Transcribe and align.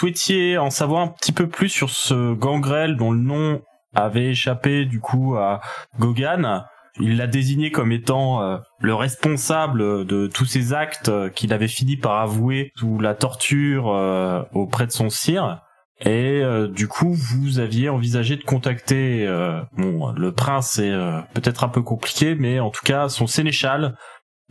Souhaitiez 0.00 0.56
en 0.56 0.70
savoir 0.70 1.02
un 1.02 1.08
petit 1.08 1.30
peu 1.30 1.46
plus 1.46 1.68
sur 1.68 1.90
ce 1.90 2.32
gangrel 2.32 2.96
dont 2.96 3.10
le 3.10 3.20
nom 3.20 3.60
avait 3.94 4.30
échappé 4.30 4.86
du 4.86 4.98
coup 4.98 5.36
à 5.36 5.60
Gogan. 5.98 6.64
Il 7.00 7.18
l'a 7.18 7.26
désigné 7.26 7.70
comme 7.70 7.92
étant 7.92 8.42
euh, 8.42 8.56
le 8.80 8.94
responsable 8.94 10.06
de 10.06 10.26
tous 10.26 10.46
ces 10.46 10.72
actes 10.72 11.10
euh, 11.10 11.28
qu'il 11.28 11.52
avait 11.52 11.68
fini 11.68 11.98
par 11.98 12.18
avouer 12.18 12.72
sous 12.76 12.98
la 12.98 13.14
torture 13.14 13.90
euh, 13.90 14.42
auprès 14.54 14.86
de 14.86 14.90
son 14.90 15.10
sire. 15.10 15.60
Et 16.06 16.42
du 16.70 16.88
coup, 16.88 17.12
vous 17.12 17.58
aviez 17.58 17.90
envisagé 17.90 18.36
de 18.36 18.42
contacter, 18.42 19.28
bon, 19.76 20.12
le 20.12 20.32
prince 20.32 20.78
est 20.78 20.94
peut-être 21.34 21.62
un 21.62 21.68
peu 21.68 21.82
compliqué, 21.82 22.34
mais 22.34 22.58
en 22.58 22.70
tout 22.70 22.86
cas 22.86 23.10
son 23.10 23.26
sénéchal, 23.26 23.98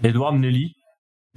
Edward 0.03 0.35
Nelly, 0.35 0.75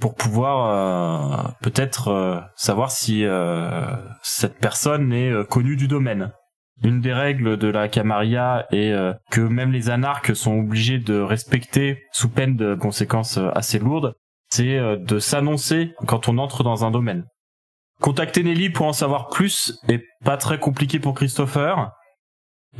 pour 0.03 0.15
pouvoir 0.15 1.47
euh, 1.47 1.49
peut-être 1.61 2.09
euh, 2.09 2.41
savoir 2.57 2.91
si 2.91 3.23
euh, 3.23 3.85
cette 4.21 4.59
personne 4.59 5.13
est 5.13 5.47
connue 5.47 5.77
du 5.77 5.87
domaine. 5.87 6.33
Une 6.83 6.99
des 6.99 7.13
règles 7.13 7.55
de 7.55 7.69
la 7.69 7.87
Camarilla 7.87 8.65
est 8.73 8.93
que 9.31 9.39
même 9.39 9.71
les 9.71 9.89
anarques 9.89 10.35
sont 10.35 10.59
obligés 10.59 10.97
de 10.97 11.21
respecter 11.21 12.03
sous 12.11 12.27
peine 12.27 12.57
de 12.57 12.75
conséquences 12.75 13.39
assez 13.53 13.79
lourdes, 13.79 14.15
c'est 14.49 14.77
de 14.97 15.19
s'annoncer 15.19 15.93
quand 16.05 16.27
on 16.27 16.37
entre 16.39 16.63
dans 16.63 16.83
un 16.83 16.91
domaine. 16.91 17.23
Contacter 18.01 18.43
Nelly 18.43 18.71
pour 18.71 18.87
en 18.87 18.93
savoir 18.93 19.29
plus 19.29 19.79
est 19.87 20.03
pas 20.25 20.35
très 20.35 20.59
compliqué 20.59 20.99
pour 20.99 21.13
Christopher, 21.13 21.91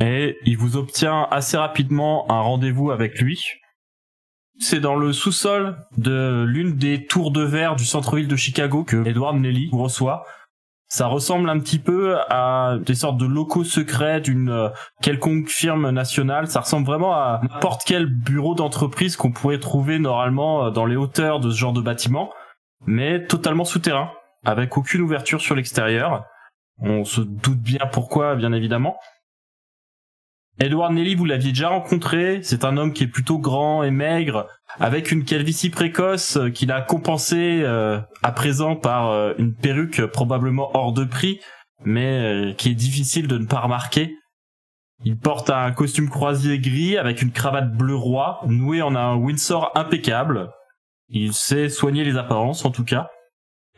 et 0.00 0.36
il 0.44 0.58
vous 0.58 0.76
obtient 0.76 1.26
assez 1.30 1.56
rapidement 1.56 2.30
un 2.30 2.40
rendez-vous 2.40 2.90
avec 2.90 3.18
lui, 3.20 3.40
c'est 4.58 4.80
dans 4.80 4.96
le 4.96 5.12
sous-sol 5.12 5.76
de 5.96 6.44
l'une 6.46 6.76
des 6.76 7.06
tours 7.06 7.30
de 7.30 7.42
verre 7.42 7.76
du 7.76 7.84
centre-ville 7.84 8.28
de 8.28 8.36
Chicago 8.36 8.84
que 8.84 9.06
Edward 9.06 9.36
Nelly 9.36 9.68
reçoit. 9.72 10.24
Ça 10.88 11.06
ressemble 11.06 11.48
un 11.48 11.58
petit 11.58 11.80
peu 11.80 12.18
à 12.28 12.76
des 12.80 12.94
sortes 12.94 13.16
de 13.16 13.26
locaux 13.26 13.64
secrets 13.64 14.20
d'une 14.20 14.50
euh, 14.50 14.68
quelconque 15.02 15.48
firme 15.48 15.90
nationale. 15.90 16.46
Ça 16.46 16.60
ressemble 16.60 16.86
vraiment 16.86 17.14
à 17.14 17.40
n'importe 17.42 17.82
quel 17.84 18.06
bureau 18.06 18.54
d'entreprise 18.54 19.16
qu'on 19.16 19.32
pourrait 19.32 19.58
trouver 19.58 19.98
normalement 19.98 20.66
euh, 20.66 20.70
dans 20.70 20.86
les 20.86 20.94
hauteurs 20.94 21.40
de 21.40 21.50
ce 21.50 21.56
genre 21.56 21.72
de 21.72 21.80
bâtiment, 21.80 22.30
mais 22.86 23.26
totalement 23.26 23.64
souterrain, 23.64 24.12
avec 24.44 24.76
aucune 24.76 25.00
ouverture 25.00 25.40
sur 25.40 25.56
l'extérieur. 25.56 26.26
On 26.78 27.04
se 27.04 27.22
doute 27.22 27.58
bien 27.58 27.86
pourquoi, 27.90 28.36
bien 28.36 28.52
évidemment. 28.52 28.96
Edward 30.60 30.92
Nelly, 30.92 31.16
vous 31.16 31.24
l'aviez 31.24 31.50
déjà 31.50 31.68
rencontré. 31.68 32.40
C'est 32.42 32.64
un 32.64 32.76
homme 32.76 32.92
qui 32.92 33.04
est 33.04 33.08
plutôt 33.08 33.38
grand 33.38 33.82
et 33.82 33.90
maigre, 33.90 34.46
avec 34.78 35.10
une 35.10 35.24
calvitie 35.24 35.70
précoce 35.70 36.36
euh, 36.36 36.50
qu'il 36.50 36.70
a 36.70 36.80
compensée 36.80 37.62
euh, 37.62 37.98
à 38.22 38.30
présent 38.30 38.76
par 38.76 39.10
euh, 39.10 39.34
une 39.38 39.54
perruque 39.54 40.06
probablement 40.06 40.70
hors 40.74 40.92
de 40.92 41.04
prix, 41.04 41.40
mais 41.84 42.54
qui 42.56 42.70
est 42.70 42.74
difficile 42.74 43.26
de 43.26 43.36
ne 43.36 43.46
pas 43.46 43.60
remarquer. 43.60 44.16
Il 45.04 45.18
porte 45.18 45.50
un 45.50 45.72
costume 45.72 46.08
croisé 46.08 46.58
gris 46.58 46.96
avec 46.96 47.20
une 47.20 47.32
cravate 47.32 47.72
bleu 47.72 47.96
roi, 47.96 48.40
nouée 48.46 48.80
en 48.80 48.94
un 48.94 49.16
Windsor 49.16 49.72
impeccable. 49.74 50.50
Il 51.08 51.34
sait 51.34 51.68
soigner 51.68 52.04
les 52.04 52.16
apparences 52.16 52.64
en 52.64 52.70
tout 52.70 52.84
cas. 52.84 53.10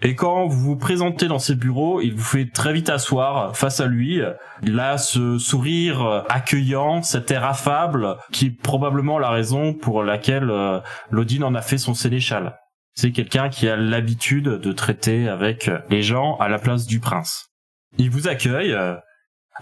Et 0.02 0.14
quand 0.14 0.46
vous 0.46 0.58
vous 0.58 0.76
présentez 0.76 1.26
dans 1.26 1.38
ses 1.38 1.54
bureaux, 1.54 2.02
il 2.02 2.14
vous 2.14 2.22
fait 2.22 2.50
très 2.52 2.72
vite 2.74 2.90
asseoir 2.90 3.56
face 3.56 3.80
à 3.80 3.86
lui. 3.86 4.20
Il 4.62 4.78
a 4.78 4.98
ce 4.98 5.38
sourire 5.38 6.24
accueillant, 6.28 7.02
cet 7.02 7.30
air 7.30 7.44
affable, 7.44 8.16
qui 8.30 8.46
est 8.46 8.62
probablement 8.62 9.18
la 9.18 9.30
raison 9.30 9.72
pour 9.72 10.02
laquelle 10.02 10.50
euh, 10.50 10.80
Lodin 11.10 11.42
en 11.42 11.54
a 11.54 11.62
fait 11.62 11.78
son 11.78 11.94
sénéchal. 11.94 12.58
C'est 12.92 13.12
quelqu'un 13.12 13.48
qui 13.48 13.68
a 13.68 13.76
l'habitude 13.76 14.44
de 14.44 14.72
traiter 14.72 15.28
avec 15.28 15.70
les 15.90 16.02
gens 16.02 16.36
à 16.38 16.48
la 16.48 16.58
place 16.58 16.86
du 16.86 17.00
prince. 17.00 17.48
Il 17.98 18.10
vous 18.10 18.28
accueille. 18.28 18.76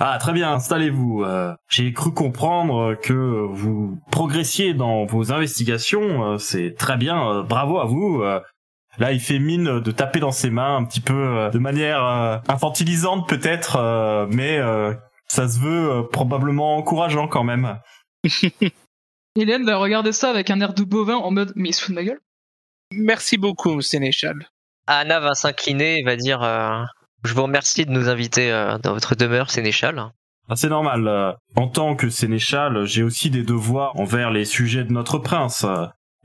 Ah, 0.01 0.19
très 0.21 0.33
bien, 0.33 0.53
installez-vous. 0.53 1.23
Euh, 1.23 1.55
j'ai 1.69 1.93
cru 1.93 2.13
comprendre 2.13 2.97
que 3.01 3.13
vous 3.13 3.99
progressiez 4.11 4.75
dans 4.75 5.05
vos 5.05 5.33
investigations. 5.33 6.33
Euh, 6.33 6.39
c'est 6.39 6.75
très 6.77 6.97
bien, 6.97 7.43
bravo 7.43 7.79
à 7.79 7.85
vous. 7.85 8.23
Là, 8.99 9.13
il 9.13 9.21
fait 9.21 9.39
mine 9.39 9.81
de 9.81 9.91
taper 9.91 10.21
dans 10.21 10.33
ses 10.33 10.51
mains 10.51 10.77
un 10.77 10.85
petit 10.85 11.01
peu 11.01 11.15
euh, 11.15 11.51
de 11.51 11.59
manière 11.59 12.05
euh, 12.05 12.39
infantilisante 12.49 13.29
peut-être, 13.29 13.77
euh, 13.77 14.27
mais 14.31 14.59
ça 15.27 15.49
se 15.49 15.59
veut 15.59 16.07
probablement 16.13 16.77
encourageant 16.77 17.29
quand 17.29 17.45
même. 17.45 17.79
Hélène 19.37 19.65
va 19.65 19.79
regarder 19.79 20.13
ça 20.13 20.31
avec 20.31 20.51
un 20.51 20.61
air 20.61 20.75
de 20.75 20.85
bovin 20.85 21.17
en 21.17 21.33
mode 21.33 21.53
mais 21.57 21.71
il 21.71 21.73
se 21.73 21.83
fout 21.83 21.91
de 21.91 21.97
ma 21.97 22.05
gueule. 22.05 22.21
Merci 22.93 23.37
beaucoup, 23.37 23.81
Sénéchal. 23.81 24.49
Anna 24.87 25.19
va 25.19 25.35
s'incliner 25.35 25.99
et 25.99 26.05
va 26.05 26.15
dire 26.15 26.41
Je 27.25 27.35
vous 27.35 27.43
remercie 27.43 27.85
de 27.87 27.91
nous 27.91 28.09
inviter 28.09 28.51
dans 28.83 28.93
votre 28.93 29.17
demeure, 29.17 29.51
Sénéchal. 29.51 30.13
Ah, 30.49 30.57
c'est 30.57 30.69
normal. 30.69 31.37
En 31.57 31.67
tant 31.67 31.97
que 31.97 32.11
sénéchal, 32.11 32.85
j'ai 32.85 33.03
aussi 33.03 33.31
des 33.31 33.43
devoirs 33.43 33.99
envers 33.99 34.31
les 34.31 34.45
sujets 34.45 34.85
de 34.85 34.93
notre 34.93 35.19
prince. 35.19 35.67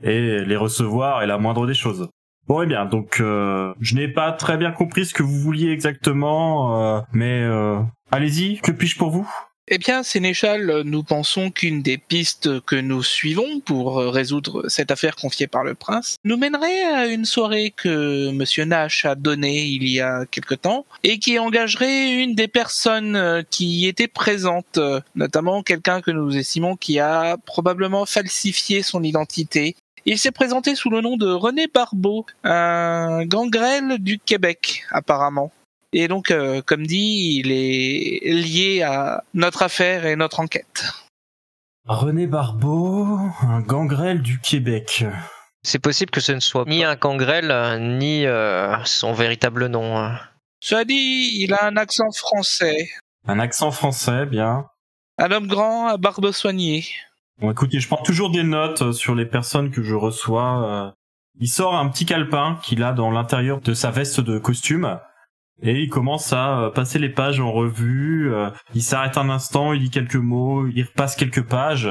Et 0.02 0.44
les 0.44 0.56
recevoir 0.56 1.22
est 1.22 1.26
la 1.26 1.38
moindre 1.38 1.66
des 1.66 1.74
choses. 1.74 2.08
Bon, 2.50 2.62
eh 2.62 2.66
bien, 2.66 2.84
donc 2.84 3.20
euh, 3.20 3.72
je 3.80 3.94
n'ai 3.94 4.08
pas 4.08 4.32
très 4.32 4.56
bien 4.56 4.72
compris 4.72 5.06
ce 5.06 5.14
que 5.14 5.22
vous 5.22 5.38
vouliez 5.38 5.70
exactement, 5.70 6.96
euh, 6.96 7.00
mais 7.12 7.42
euh, 7.44 7.78
allez-y, 8.10 8.58
que 8.58 8.72
puis-je 8.72 8.98
pour 8.98 9.10
vous? 9.10 9.32
Eh 9.68 9.78
bien, 9.78 10.02
Sénéchal, 10.02 10.82
nous 10.84 11.04
pensons 11.04 11.52
qu'une 11.52 11.80
des 11.80 11.96
pistes 11.96 12.60
que 12.62 12.74
nous 12.74 13.04
suivons 13.04 13.60
pour 13.60 13.98
résoudre 13.98 14.68
cette 14.68 14.90
affaire 14.90 15.14
confiée 15.14 15.46
par 15.46 15.62
le 15.62 15.76
prince 15.76 16.16
nous 16.24 16.36
mènerait 16.36 16.82
à 16.82 17.06
une 17.06 17.24
soirée 17.24 17.72
que 17.76 18.32
Monsieur 18.32 18.64
Nash 18.64 19.04
a 19.04 19.14
donnée 19.14 19.66
il 19.66 19.88
y 19.88 20.00
a 20.00 20.26
quelque 20.26 20.56
temps 20.56 20.86
et 21.04 21.20
qui 21.20 21.38
engagerait 21.38 22.14
une 22.14 22.34
des 22.34 22.48
personnes 22.48 23.44
qui 23.50 23.86
étaient 23.86 24.08
présentes, 24.08 24.80
notamment 25.14 25.62
quelqu'un 25.62 26.00
que 26.00 26.10
nous 26.10 26.36
estimons 26.36 26.74
qui 26.74 26.98
a 26.98 27.36
probablement 27.36 28.06
falsifié 28.06 28.82
son 28.82 29.04
identité 29.04 29.76
il 30.06 30.18
s'est 30.18 30.30
présenté 30.30 30.74
sous 30.74 30.90
le 30.90 31.00
nom 31.00 31.16
de 31.16 31.30
René 31.30 31.66
Barbeau, 31.66 32.26
un 32.44 33.24
gangrel 33.24 33.98
du 33.98 34.18
Québec, 34.18 34.84
apparemment. 34.90 35.52
Et 35.92 36.08
donc, 36.08 36.30
euh, 36.30 36.62
comme 36.64 36.86
dit, 36.86 37.40
il 37.42 37.50
est 37.50 38.32
lié 38.32 38.82
à 38.82 39.24
notre 39.34 39.62
affaire 39.62 40.06
et 40.06 40.16
notre 40.16 40.40
enquête. 40.40 40.84
René 41.86 42.26
Barbeau, 42.26 43.18
un 43.42 43.60
gangrel 43.60 44.22
du 44.22 44.38
Québec. 44.40 45.04
C'est 45.62 45.80
possible 45.80 46.10
que 46.10 46.20
ce 46.20 46.32
ne 46.32 46.40
soit 46.40 46.64
ni 46.66 46.84
un 46.84 46.94
gangrel, 46.94 47.52
ni 47.98 48.24
euh, 48.24 48.76
son 48.84 49.12
véritable 49.12 49.66
nom. 49.66 50.14
Ça 50.60 50.84
dit, 50.84 51.38
il 51.40 51.52
a 51.52 51.64
un 51.64 51.76
accent 51.76 52.10
français. 52.12 52.88
Un 53.26 53.40
accent 53.40 53.70
français, 53.70 54.26
bien. 54.26 54.66
Un 55.18 55.32
homme 55.32 55.48
grand 55.48 55.88
à 55.88 55.96
barbe 55.96 56.30
soignée. 56.32 56.84
Bon, 57.40 57.50
écoutez, 57.50 57.80
je 57.80 57.88
prends 57.88 58.02
toujours 58.02 58.30
des 58.30 58.42
notes 58.42 58.82
euh, 58.82 58.92
sur 58.92 59.14
les 59.14 59.24
personnes 59.24 59.70
que 59.70 59.82
je 59.82 59.94
reçois. 59.94 60.68
Euh. 60.68 60.90
Il 61.38 61.48
sort 61.48 61.74
un 61.74 61.88
petit 61.88 62.04
calepin 62.04 62.58
qu'il 62.62 62.82
a 62.82 62.92
dans 62.92 63.10
l'intérieur 63.10 63.62
de 63.62 63.72
sa 63.72 63.90
veste 63.90 64.20
de 64.20 64.38
costume 64.38 64.98
et 65.62 65.80
il 65.80 65.88
commence 65.88 66.34
à 66.34 66.58
euh, 66.58 66.70
passer 66.70 66.98
les 66.98 67.08
pages 67.08 67.40
en 67.40 67.50
revue. 67.50 68.30
Il 68.74 68.82
s'arrête 68.82 69.16
un 69.16 69.30
instant, 69.30 69.72
il 69.72 69.80
dit 69.80 69.90
quelques 69.90 70.16
mots, 70.16 70.66
il 70.66 70.82
repasse 70.82 71.16
quelques 71.16 71.42
pages. 71.42 71.88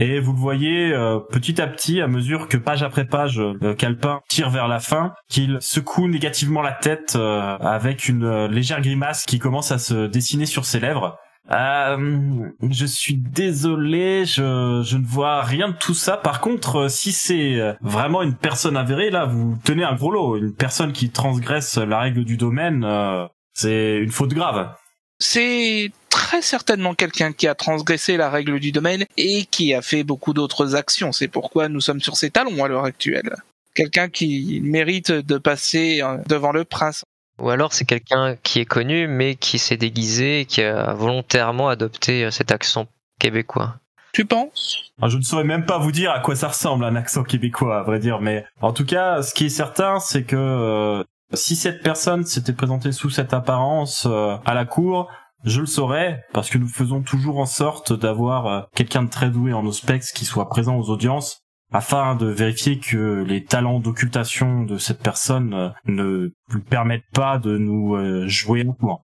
Et 0.00 0.20
vous 0.20 0.32
le 0.32 0.38
voyez 0.38 0.92
petit 1.28 1.60
à 1.60 1.66
petit, 1.66 2.00
à 2.00 2.06
mesure 2.06 2.46
que 2.46 2.56
page 2.56 2.84
après 2.84 3.04
page, 3.04 3.40
le 3.40 3.74
calepin 3.74 4.20
tire 4.28 4.48
vers 4.48 4.68
la 4.68 4.78
fin, 4.78 5.12
qu'il 5.28 5.58
secoue 5.60 6.06
négativement 6.06 6.62
la 6.62 6.70
tête 6.70 7.16
avec 7.16 8.08
une 8.08 8.46
légère 8.46 8.80
grimace 8.80 9.24
qui 9.26 9.40
commence 9.40 9.72
à 9.72 9.78
se 9.78 10.06
dessiner 10.06 10.46
sur 10.46 10.66
ses 10.66 10.78
lèvres. 10.78 11.18
Euh, 11.50 12.50
je 12.70 12.84
suis 12.84 13.16
désolé, 13.16 14.26
je, 14.26 14.42
ne 14.42 15.06
vois 15.06 15.42
rien 15.42 15.68
de 15.70 15.76
tout 15.76 15.94
ça. 15.94 16.16
Par 16.16 16.40
contre, 16.40 16.76
euh, 16.76 16.88
si 16.88 17.12
c'est 17.12 17.54
euh, 17.54 17.72
vraiment 17.80 18.22
une 18.22 18.34
personne 18.34 18.76
avérée, 18.76 19.10
là, 19.10 19.24
vous 19.24 19.56
tenez 19.64 19.82
un 19.82 19.94
gros 19.94 20.10
lot. 20.10 20.36
Une 20.36 20.54
personne 20.54 20.92
qui 20.92 21.10
transgresse 21.10 21.76
la 21.78 22.00
règle 22.00 22.24
du 22.24 22.36
domaine, 22.36 22.84
euh, 22.84 23.26
c'est 23.54 23.96
une 23.96 24.10
faute 24.10 24.34
grave. 24.34 24.74
C'est 25.20 25.90
très 26.10 26.42
certainement 26.42 26.94
quelqu'un 26.94 27.32
qui 27.32 27.48
a 27.48 27.54
transgressé 27.54 28.16
la 28.16 28.28
règle 28.28 28.60
du 28.60 28.70
domaine 28.70 29.06
et 29.16 29.46
qui 29.46 29.72
a 29.72 29.80
fait 29.80 30.04
beaucoup 30.04 30.34
d'autres 30.34 30.76
actions. 30.76 31.12
C'est 31.12 31.28
pourquoi 31.28 31.68
nous 31.68 31.80
sommes 31.80 32.00
sur 32.00 32.16
ses 32.16 32.30
talons 32.30 32.62
à 32.62 32.68
l'heure 32.68 32.84
actuelle. 32.84 33.34
Quelqu'un 33.74 34.08
qui 34.08 34.60
mérite 34.62 35.10
de 35.10 35.38
passer 35.38 36.02
devant 36.26 36.52
le 36.52 36.64
prince. 36.64 37.04
Ou 37.38 37.50
alors 37.50 37.72
c'est 37.72 37.84
quelqu'un 37.84 38.36
qui 38.42 38.60
est 38.60 38.64
connu 38.64 39.06
mais 39.06 39.34
qui 39.34 39.58
s'est 39.58 39.76
déguisé 39.76 40.40
et 40.40 40.44
qui 40.44 40.62
a 40.62 40.92
volontairement 40.94 41.68
adopté 41.68 42.24
euh, 42.24 42.30
cet 42.30 42.52
accent 42.52 42.86
québécois. 43.18 43.76
Tu 44.12 44.24
penses? 44.24 44.92
Alors, 44.98 45.10
je 45.10 45.18
ne 45.18 45.22
saurais 45.22 45.44
même 45.44 45.66
pas 45.66 45.78
vous 45.78 45.92
dire 45.92 46.10
à 46.10 46.20
quoi 46.20 46.34
ça 46.34 46.48
ressemble 46.48 46.84
un 46.84 46.96
accent 46.96 47.22
québécois, 47.22 47.78
à 47.78 47.82
vrai 47.82 47.98
dire, 47.98 48.20
mais 48.20 48.44
en 48.60 48.72
tout 48.72 48.84
cas, 48.84 49.22
ce 49.22 49.32
qui 49.34 49.46
est 49.46 49.50
certain, 49.50 50.00
c'est 50.00 50.24
que 50.24 50.36
euh, 50.36 51.04
si 51.34 51.56
cette 51.56 51.82
personne 51.82 52.24
s'était 52.24 52.52
présentée 52.52 52.92
sous 52.92 53.10
cette 53.10 53.32
apparence 53.34 54.06
euh, 54.10 54.36
à 54.44 54.54
la 54.54 54.64
cour, 54.64 55.08
je 55.44 55.60
le 55.60 55.66
saurais, 55.66 56.24
parce 56.32 56.50
que 56.50 56.58
nous 56.58 56.68
faisons 56.68 57.02
toujours 57.02 57.38
en 57.38 57.46
sorte 57.46 57.92
d'avoir 57.92 58.46
euh, 58.46 58.60
quelqu'un 58.74 59.04
de 59.04 59.10
très 59.10 59.30
doué 59.30 59.52
en 59.52 59.64
ospex 59.64 60.10
qui 60.12 60.24
soit 60.24 60.48
présent 60.48 60.76
aux 60.76 60.90
audiences, 60.90 61.42
afin 61.72 62.14
de 62.14 62.26
vérifier 62.26 62.78
que 62.78 63.24
les 63.26 63.44
talents 63.44 63.80
d'occultation 63.80 64.62
de 64.62 64.78
cette 64.78 65.02
personne 65.02 65.54
euh, 65.54 65.68
ne 65.86 66.32
lui 66.48 66.62
permettent 66.62 67.10
pas 67.12 67.38
de 67.38 67.58
nous 67.58 67.94
euh, 67.94 68.26
jouer 68.26 68.64
un 68.66 68.72
cours. 68.72 69.02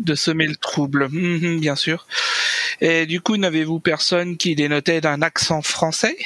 De 0.00 0.14
semer 0.14 0.46
le 0.46 0.56
trouble, 0.56 1.08
Mhm, 1.10 1.60
bien 1.60 1.76
sûr. 1.76 2.06
Et 2.80 3.06
du 3.06 3.20
coup, 3.20 3.36
n'avez-vous 3.36 3.80
personne 3.80 4.36
qui 4.36 4.54
dénotait 4.54 5.00
d'un 5.00 5.22
accent 5.22 5.62
français? 5.62 6.16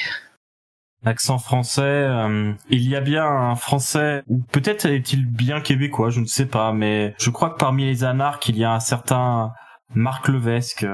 Accent 1.05 1.37
français, 1.37 1.81
euh, 1.83 2.53
il 2.69 2.87
y 2.89 2.95
a 2.95 3.01
bien 3.01 3.25
un 3.25 3.55
français, 3.55 4.23
ou 4.27 4.41
peut-être 4.51 4.85
est-il 4.87 5.25
bien 5.27 5.61
québécois, 5.61 6.09
je 6.09 6.19
ne 6.19 6.25
sais 6.25 6.47
pas, 6.47 6.71
mais 6.71 7.13
je 7.19 7.29
crois 7.29 7.51
que 7.51 7.57
parmi 7.57 7.85
les 7.85 8.03
anarques, 8.03 8.49
il 8.49 8.57
y 8.57 8.63
a 8.63 8.73
un 8.73 8.79
certain 8.79 9.51
Marc 9.93 10.29
Levesque. 10.29 10.85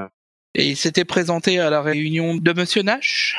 Et 0.54 0.68
il 0.68 0.76
s'était 0.76 1.06
présenté 1.06 1.58
à 1.60 1.70
la 1.70 1.80
réunion 1.80 2.34
de 2.34 2.52
Monsieur 2.52 2.82
Nash? 2.82 3.36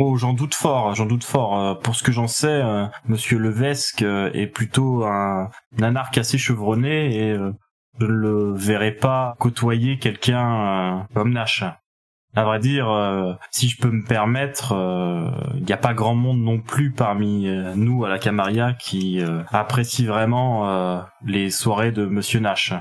Oh, 0.00 0.16
j'en 0.16 0.32
doute 0.32 0.54
fort, 0.54 0.94
j'en 0.94 1.06
doute 1.06 1.24
fort. 1.24 1.58
Euh, 1.58 1.74
Pour 1.74 1.96
ce 1.96 2.04
que 2.04 2.12
j'en 2.12 2.28
sais, 2.28 2.46
euh, 2.46 2.86
Monsieur 3.06 3.36
Levesque 3.36 4.02
euh, 4.02 4.30
est 4.32 4.46
plutôt 4.46 5.04
un, 5.04 5.50
anarque 5.82 6.18
assez 6.18 6.38
chevronné 6.38 7.16
et 7.16 7.34
je 7.34 8.06
ne 8.06 8.06
le 8.06 8.52
verrai 8.54 8.92
pas 8.92 9.34
côtoyer 9.40 9.98
quelqu'un 9.98 11.08
comme 11.14 11.32
Nash. 11.32 11.64
À 12.36 12.44
vrai 12.44 12.60
dire, 12.60 12.86
si 13.50 13.68
je 13.68 13.80
peux 13.80 13.90
me 13.90 14.04
permettre, 14.04 14.72
il 15.54 15.64
n'y 15.64 15.72
a 15.72 15.78
pas 15.78 15.94
grand 15.94 16.14
monde 16.14 16.38
non 16.38 16.60
plus 16.60 16.92
parmi 16.92 17.48
nous 17.74 18.04
à 18.04 18.08
la 18.08 18.18
Camarilla 18.18 18.74
qui 18.74 19.20
apprécie 19.50 20.06
vraiment 20.06 21.02
les 21.24 21.50
soirées 21.50 21.90
de 21.90 22.06
Monsieur 22.06 22.38
Nash. 22.38 22.72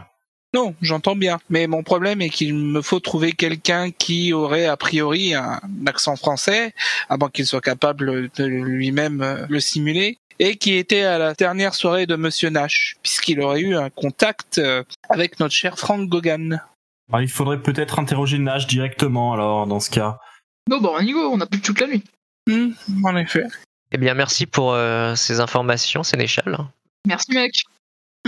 Non, 0.53 0.75
j'entends 0.81 1.15
bien. 1.15 1.39
Mais 1.49 1.67
mon 1.67 1.83
problème 1.83 2.21
est 2.21 2.29
qu'il 2.29 2.55
me 2.55 2.81
faut 2.81 2.99
trouver 2.99 3.33
quelqu'un 3.33 3.91
qui 3.91 4.33
aurait 4.33 4.65
a 4.65 4.77
priori 4.77 5.33
un 5.33 5.59
accent 5.85 6.15
français, 6.15 6.73
moins 7.09 7.29
qu'il 7.29 7.45
soit 7.45 7.61
capable 7.61 8.29
de 8.35 8.45
lui-même 8.45 9.21
euh, 9.21 9.45
le 9.49 9.59
simuler, 9.59 10.17
et 10.39 10.55
qui 10.55 10.73
était 10.73 11.03
à 11.03 11.17
la 11.17 11.33
dernière 11.33 11.73
soirée 11.73 12.05
de 12.05 12.15
Monsieur 12.15 12.49
Nash, 12.49 12.95
puisqu'il 13.03 13.41
aurait 13.41 13.61
eu 13.61 13.75
un 13.75 13.89
contact 13.89 14.57
euh, 14.57 14.83
avec 15.09 15.39
notre 15.39 15.53
cher 15.53 15.77
Frank 15.77 16.07
Gogan. 16.07 16.61
Alors, 17.09 17.21
il 17.21 17.29
faudrait 17.29 17.61
peut-être 17.61 17.99
interroger 17.99 18.37
Nash 18.37 18.67
directement 18.67 19.33
alors 19.33 19.67
dans 19.67 19.79
ce 19.79 19.89
cas. 19.89 20.19
Non, 20.69 20.79
bon, 20.79 20.93
on 20.95 20.99
y 20.99 21.11
go, 21.11 21.29
on 21.31 21.39
a 21.41 21.45
plus 21.45 21.61
toute 21.61 21.79
la 21.79 21.87
nuit. 21.87 22.03
Hmm, 22.47 22.71
en 23.03 23.15
effet. 23.17 23.43
Eh 23.91 23.97
bien 23.97 24.13
merci 24.13 24.45
pour 24.45 24.73
euh, 24.73 25.15
ces 25.15 25.39
informations, 25.39 26.03
Sénéchal. 26.03 26.57
Merci, 27.05 27.31
mec. 27.31 27.53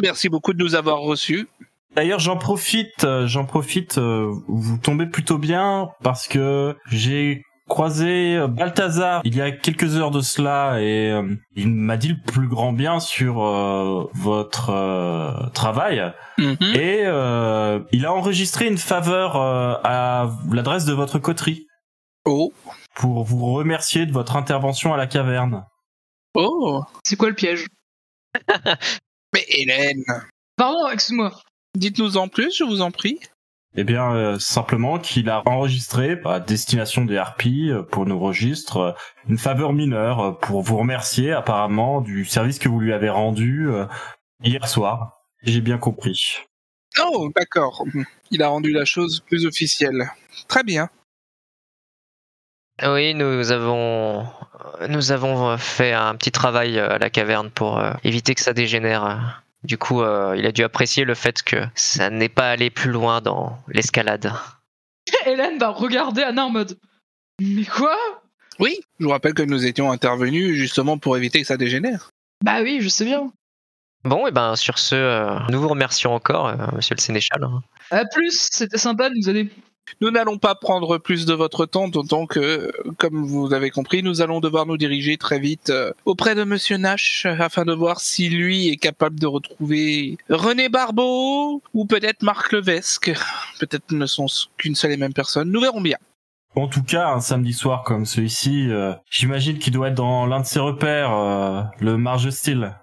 Merci 0.02 0.30
beaucoup 0.30 0.54
de 0.54 0.64
nous 0.64 0.76
avoir 0.76 1.00
reçus. 1.00 1.48
D'ailleurs, 1.96 2.20
j'en 2.20 2.38
profite, 2.38 3.04
euh, 3.04 3.26
j'en 3.28 3.46
profite, 3.46 3.98
euh, 3.98 4.32
vous 4.48 4.78
tombez 4.78 5.06
plutôt 5.08 5.38
bien 5.38 5.90
parce 6.04 6.28
que 6.28 6.78
j'ai 6.92 7.42
croisé 7.68 8.36
euh, 8.36 8.48
Balthazar 8.48 9.22
il 9.26 9.36
y 9.36 9.42
a 9.42 9.52
quelques 9.52 9.96
heures 9.98 10.10
de 10.12 10.22
cela 10.22 10.82
et 10.82 11.12
euh, 11.12 11.36
il 11.56 11.68
m'a 11.70 11.98
dit 11.98 12.10
le 12.10 12.18
plus 12.26 12.48
grand 12.48 12.74
bien 12.74 13.00
sur 13.00 13.44
euh, 13.44 14.06
votre 14.14 14.70
euh, 14.72 15.50
travail 15.54 16.14
Mhm. 16.38 16.56
et 16.74 17.02
euh, 17.06 17.82
il 17.92 18.06
a 18.06 18.14
enregistré 18.14 18.66
une 18.68 18.78
faveur 18.78 19.36
à 19.36 20.32
l'adresse 20.52 20.86
de 20.86 20.94
votre 20.94 21.20
coterie 21.20 21.66
Oh. 22.26 22.54
pour 22.96 23.24
vous 23.26 23.54
remercier 23.54 24.06
de 24.06 24.12
votre 24.14 24.36
intervention 24.38 24.94
à 24.94 24.98
la 24.98 25.06
caverne. 25.08 25.66
Oh. 26.36 26.82
C'est 27.04 27.18
quoi 27.18 27.28
le 27.30 27.36
piège? 27.36 27.66
Mais 29.34 29.44
Hélène, 29.50 30.04
Pardon, 30.56 30.88
excuse-moi. 30.94 31.32
Dites-nous 31.80 32.18
en 32.18 32.28
plus, 32.28 32.56
je 32.56 32.64
vous 32.64 32.82
en 32.82 32.92
prie. 32.92 33.20
Eh 33.76 33.84
bien, 33.84 34.14
euh, 34.14 34.40
simplement 34.40 34.98
qu'il 34.98 35.30
a 35.30 35.44
enregistré 35.46 36.20
à 36.26 36.40
destination 36.40 37.06
des 37.06 37.18
harpies 37.18 37.70
euh, 37.70 37.84
pour 37.84 38.06
nos 38.06 38.20
registres 38.20 38.78
euh, 38.78 38.92
une 39.28 39.38
faveur 39.38 39.74
mineure 39.74 40.40
pour 40.40 40.62
vous 40.64 40.78
remercier 40.78 41.32
apparemment 41.32 42.02
du 42.02 42.26
service 42.26 42.58
que 42.58 42.68
vous 42.68 42.80
lui 42.80 42.94
avez 42.94 43.10
rendu 43.10 43.70
euh, 43.70 43.86
hier 44.44 44.68
soir. 44.68 45.22
J'ai 45.44 45.62
bien 45.62 45.78
compris. 45.78 46.38
Oh, 47.00 47.30
d'accord. 47.36 47.86
Il 48.32 48.42
a 48.42 48.48
rendu 48.48 48.72
la 48.72 48.86
chose 48.86 49.22
plus 49.28 49.46
officielle. 49.46 50.10
Très 50.48 50.64
bien. 50.64 50.90
Oui, 52.82 53.14
nous 53.14 53.52
avons 53.52 54.26
nous 54.88 55.12
avons 55.12 55.58
fait 55.58 55.94
un 55.94 56.16
petit 56.16 56.32
travail 56.32 56.80
à 56.80 56.98
la 56.98 57.10
caverne 57.10 57.50
pour 57.52 57.78
euh, 57.78 57.94
éviter 58.04 58.36
que 58.36 58.42
ça 58.42 58.54
dégénère. 58.54 59.44
Du 59.64 59.78
coup, 59.78 60.02
euh, 60.02 60.36
il 60.38 60.46
a 60.46 60.52
dû 60.52 60.64
apprécier 60.64 61.04
le 61.04 61.16
fait 61.16 61.44
que 61.44 61.58
ça 61.76 62.10
n'est 62.10 62.30
pas 62.30 62.50
allé 62.50 62.70
plus 62.70 62.92
loin 62.92 63.22
dans 63.22 63.58
l'escalade. 63.68 64.32
Hélène 65.26 65.58
va 65.58 65.70
regarder 65.70 66.24
Anna 66.24 66.46
en 66.46 66.50
mode. 66.50 66.78
Mais 67.42 67.66
quoi? 67.66 67.96
Oui, 68.60 68.80
je 69.00 69.06
vous 69.06 69.12
rappelle 69.12 69.34
que 69.34 69.44
nous 69.44 69.66
étions 69.66 69.92
intervenus 69.92 70.56
justement 70.56 70.98
pour 70.98 71.16
éviter 71.18 71.42
que 71.42 71.48
ça 71.48 71.58
dégénère. 71.58 72.10
Bah 72.44 72.62
oui, 72.62 72.80
je 72.82 72.90
sais 72.90 73.06
bien. 73.06 73.32
Bon, 74.04 74.28
et 74.28 74.32
ben 74.32 74.56
sur 74.56 74.80
ce, 74.80 74.96
euh, 74.96 75.40
nous 75.50 75.62
vous 75.62 75.68
remercions 75.68 76.14
encore, 76.14 76.48
euh, 76.48 76.68
Monsieur 76.74 76.96
le 76.96 77.02
Sénéchal. 77.02 77.46
À 77.92 78.06
plus, 78.06 78.48
c'était 78.52 78.78
sympa 78.78 79.10
de 79.10 79.16
nous 79.16 79.30
aider. 79.30 79.50
Nous 80.02 80.12
n'allons 80.12 80.38
pas 80.38 80.56
prendre 80.56 80.98
plus 80.98 81.26
de 81.26 81.34
votre 81.34 81.66
temps, 81.66 81.88
d'autant 81.88 82.26
que, 82.26 82.72
comme 82.98 83.26
vous 83.26 83.54
avez 83.54 83.70
compris, 83.70 84.04
nous 84.04 84.22
allons 84.22 84.40
devoir 84.40 84.66
nous 84.66 84.78
diriger 84.78 85.18
très 85.18 85.40
vite 85.40 85.70
euh, 85.70 85.92
auprès 86.06 86.36
de 86.36 86.44
Monsieur 86.44 86.78
Nash 86.78 87.26
afin 87.26 87.66
de 87.66 87.74
voir 87.74 88.00
si 88.00 88.30
lui 88.30 88.70
est 88.70 88.78
capable 88.78 89.20
de 89.20 89.28
retrouver 89.28 90.18
René 90.30 90.70
Barbeau 90.70 91.62
ou 91.74 91.86
peut-être 91.86 92.24
Marc 92.24 92.52
Levesque. 92.52 93.12
Peut-être 93.60 93.92
ne 93.92 94.06
sont 94.06 94.28
qu'une 94.58 94.76
seule 94.76 94.92
et 94.92 94.98
même 94.98 95.14
personne. 95.14 95.52
Nous 95.52 95.62
verrons 95.62 95.82
bien. 95.82 95.98
En 96.56 96.68
tout 96.68 96.84
cas, 96.84 97.10
un 97.10 97.22
samedi 97.22 97.54
soir 97.54 97.84
comme 97.84 98.06
celui-ci, 98.06 98.70
euh, 98.70 98.94
j'imagine 99.10 99.60
qu'il 99.60 99.72
doit 99.72 99.90
être 99.90 99.96
dans 99.96 100.26
l'un 100.26 100.40
de 100.40 100.46
ses 100.46 100.60
repères, 100.60 101.14
euh, 101.14 101.62
le 101.80 101.98
Marge 101.98 102.30
Style. 102.32 102.74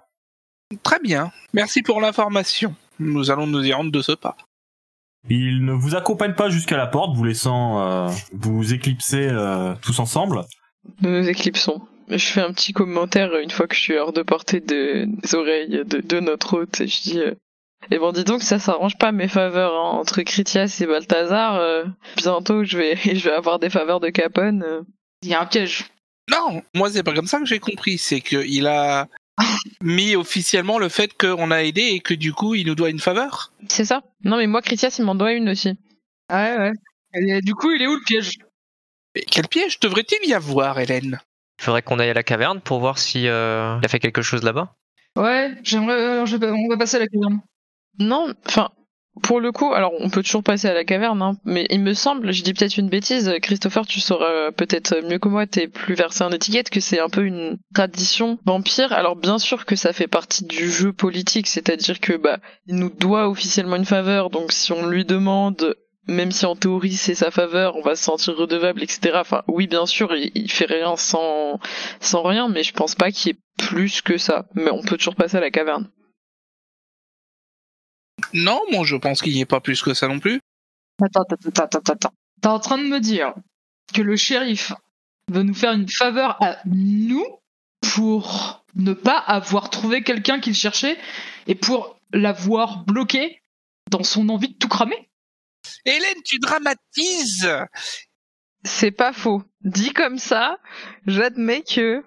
Très 0.83 0.99
bien. 0.99 1.31
Merci 1.53 1.81
pour 1.81 1.99
l'information. 2.01 2.75
Nous 2.99 3.29
allons 3.29 3.45
nous 3.45 3.63
y 3.63 3.73
rendre 3.73 3.91
de 3.91 4.01
ce 4.01 4.13
pas. 4.13 4.35
Il 5.29 5.65
ne 5.65 5.73
vous 5.73 5.95
accompagne 5.95 6.33
pas 6.33 6.49
jusqu'à 6.49 6.77
la 6.77 6.87
porte, 6.87 7.15
vous 7.15 7.23
laissant 7.23 7.81
euh, 7.81 8.09
vous 8.33 8.73
éclipser 8.73 9.27
euh, 9.29 9.73
tous 9.81 9.99
ensemble. 9.99 10.41
Nous 11.01 11.09
nous 11.09 11.27
éclipsons. 11.29 11.81
Je 12.09 12.17
fais 12.25 12.41
un 12.41 12.53
petit 12.53 12.71
commentaire 12.71 13.35
une 13.37 13.49
fois 13.51 13.67
que 13.67 13.75
je 13.75 13.81
suis 13.81 13.97
hors 13.97 14.13
de 14.13 14.21
portée 14.21 14.61
de- 14.61 15.05
des 15.05 15.35
oreilles 15.35 15.83
de, 15.85 15.99
de 15.99 16.19
notre 16.21 16.57
hôte 16.61 16.79
et 16.79 16.87
je 16.87 17.01
dis 17.01 17.19
euh, 17.19 17.33
Eh 17.91 17.99
bon, 17.99 18.13
dis 18.13 18.23
donc, 18.23 18.41
ça 18.43 18.59
s'arrange 18.59 18.97
pas 18.97 19.11
mes 19.11 19.27
faveurs 19.27 19.73
hein, 19.73 19.97
entre 19.99 20.21
Critias 20.21 20.77
et 20.81 20.85
Balthazar. 20.85 21.55
euh, 21.55 21.83
bientôt, 22.15 22.63
je 22.63 22.77
vais, 22.77 22.95
je 23.03 23.23
vais 23.27 23.33
avoir 23.35 23.59
des 23.59 23.69
faveurs 23.69 23.99
de 23.99 24.07
Capone. 24.09 24.63
euh. 24.63 24.81
Il 25.23 25.29
y 25.29 25.33
a 25.33 25.41
un 25.41 25.45
piège. 25.45 25.85
Non, 26.31 26.61
moi 26.75 26.89
c'est 26.89 27.03
pas 27.03 27.13
comme 27.13 27.27
ça 27.27 27.39
que 27.39 27.45
j'ai 27.45 27.59
compris. 27.59 27.97
C'est 27.97 28.21
qu'il 28.21 28.67
a 28.67 29.07
mis 29.81 30.15
officiellement 30.15 30.79
le 30.79 30.89
fait 30.89 31.15
qu'on 31.17 31.51
a 31.51 31.63
aidé 31.63 31.81
et 31.81 31.99
que 31.99 32.13
du 32.13 32.33
coup 32.33 32.55
il 32.55 32.67
nous 32.67 32.75
doit 32.75 32.89
une 32.89 32.99
faveur. 32.99 33.51
C'est 33.69 33.85
ça 33.85 34.03
Non, 34.23 34.37
mais 34.37 34.47
moi, 34.47 34.61
Critias, 34.61 34.95
il 34.99 35.05
m'en 35.05 35.15
doit 35.15 35.33
une 35.33 35.49
aussi. 35.49 35.69
Ouais, 36.31 36.57
ouais. 36.57 36.71
Et 37.13 37.41
du 37.41 37.53
coup, 37.55 37.71
il 37.71 37.81
est 37.81 37.87
où 37.87 37.95
le 37.95 38.03
piège? 38.05 38.31
Mais 39.15 39.21
quel 39.21 39.47
piège 39.47 39.79
devrait-il 39.79 40.27
y 40.29 40.33
avoir, 40.33 40.79
Hélène? 40.79 41.19
Il 41.59 41.63
faudrait 41.63 41.81
qu'on 41.81 41.99
aille 41.99 42.09
à 42.09 42.13
la 42.13 42.23
caverne 42.23 42.61
pour 42.61 42.79
voir 42.79 42.97
si 42.99 43.27
euh, 43.27 43.77
il 43.81 43.85
a 43.85 43.89
fait 43.89 43.99
quelque 43.99 44.21
chose 44.21 44.43
là-bas. 44.43 44.75
Ouais, 45.15 45.55
j'aimerais. 45.63 45.95
euh, 45.99 46.25
on 46.53 46.67
va 46.69 46.77
passer 46.77 46.97
à 46.97 46.99
la 46.99 47.07
caverne. 47.07 47.41
Non, 47.99 48.33
enfin, 48.45 48.69
pour 49.21 49.39
le 49.39 49.51
coup, 49.51 49.73
alors 49.73 49.93
on 49.99 50.09
peut 50.09 50.23
toujours 50.23 50.43
passer 50.43 50.67
à 50.67 50.73
la 50.73 50.83
caverne, 50.83 51.21
hein, 51.21 51.37
mais 51.45 51.65
il 51.69 51.81
me 51.81 51.93
semble, 51.93 52.31
je 52.31 52.43
dis 52.43 52.53
peut-être 52.53 52.77
une 52.77 52.89
bêtise, 52.89 53.31
Christopher, 53.41 53.85
tu 53.85 53.99
sauras 53.99 54.51
peut-être 54.51 55.01
mieux 55.03 55.19
que 55.19 55.29
moi, 55.29 55.45
t'es 55.47 55.67
plus 55.67 55.95
versé 55.95 56.23
en 56.23 56.31
étiquette, 56.31 56.69
que 56.69 56.79
c'est 56.79 56.99
un 56.99 57.09
peu 57.09 57.25
une 57.25 57.57
tradition 57.73 58.39
vampire. 58.45 58.93
Alors 58.93 59.15
bien 59.15 59.39
sûr 59.39 59.65
que 59.65 59.75
ça 59.75 59.93
fait 59.93 60.07
partie 60.07 60.45
du 60.45 60.69
jeu 60.69 60.93
politique, 60.93 61.47
c'est-à-dire 61.47 61.99
que 61.99 62.13
bah 62.13 62.39
il 62.65 62.75
nous 62.75 62.89
doit 62.89 63.29
officiellement 63.29 63.75
une 63.75 63.85
faveur, 63.85 64.29
donc 64.29 64.51
si 64.51 64.71
on 64.71 64.87
lui 64.87 65.05
demande 65.05 65.75
même 66.07 66.31
si 66.31 66.45
en 66.45 66.55
théorie 66.55 66.93
c'est 66.93 67.15
sa 67.15 67.31
faveur, 67.31 67.75
on 67.75 67.81
va 67.81 67.95
se 67.95 68.03
sentir 68.03 68.35
redevable, 68.35 68.81
etc. 68.81 69.11
Enfin, 69.15 69.43
oui, 69.47 69.67
bien 69.67 69.85
sûr, 69.85 70.15
il, 70.15 70.51
fait 70.51 70.65
rien 70.65 70.95
sans, 70.95 71.59
sans 71.99 72.23
rien, 72.23 72.47
mais 72.47 72.63
je 72.63 72.73
pense 72.73 72.95
pas 72.95 73.11
qu'il 73.11 73.33
y 73.33 73.35
ait 73.35 73.39
plus 73.57 74.01
que 74.01 74.17
ça. 74.17 74.45
Mais 74.55 74.71
on 74.71 74.81
peut 74.81 74.97
toujours 74.97 75.15
passer 75.15 75.37
à 75.37 75.41
la 75.41 75.51
caverne. 75.51 75.89
Non, 78.37 78.61
moi 78.71 78.85
je 78.85 78.95
pense 78.95 79.21
qu'il 79.21 79.33
n'y 79.33 79.41
ait 79.41 79.45
pas 79.45 79.61
plus 79.61 79.81
que 79.81 79.93
ça 79.93 80.07
non 80.07 80.19
plus. 80.19 80.39
Attends, 81.03 81.21
attends, 81.21 81.49
attends, 81.49 81.63
attends, 81.63 81.93
attends. 81.93 82.13
T'es 82.41 82.47
en 82.47 82.59
train 82.59 82.77
de 82.77 82.83
me 82.83 82.99
dire 82.99 83.33
que 83.93 84.01
le 84.01 84.15
shérif 84.15 84.73
veut 85.31 85.43
nous 85.43 85.53
faire 85.53 85.73
une 85.73 85.89
faveur 85.89 86.41
à 86.41 86.57
nous 86.65 87.25
pour 87.93 88.63
ne 88.75 88.93
pas 88.93 89.17
avoir 89.17 89.69
trouvé 89.69 90.03
quelqu'un 90.03 90.39
qu'il 90.39 90.53
cherchait 90.53 90.97
et 91.47 91.55
pour 91.55 91.99
l'avoir 92.11 92.85
bloqué 92.85 93.41
dans 93.89 94.03
son 94.03 94.29
envie 94.29 94.49
de 94.49 94.57
tout 94.57 94.67
cramer? 94.67 95.09
Hélène, 95.85 96.21
tu 96.23 96.37
dramatises 96.39 97.49
C'est 98.63 98.91
pas 98.91 99.13
faux. 99.13 99.41
Dit 99.61 99.93
comme 99.93 100.19
ça, 100.19 100.59
j'admets 101.05 101.63
que 101.63 102.03